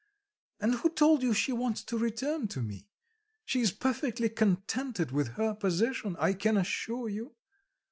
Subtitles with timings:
[0.59, 2.87] And who told you she wants to return to me?
[3.45, 7.35] She is perfectly contented with her position, I can assure you...